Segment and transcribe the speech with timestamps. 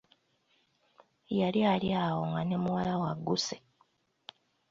[1.39, 3.57] Yali ali awo nga ne muwala we agusse.